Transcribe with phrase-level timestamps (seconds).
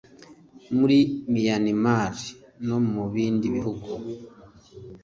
[0.77, 0.97] muri
[1.31, 2.25] Miyanimari
[2.67, 3.89] no mu bindi bihugu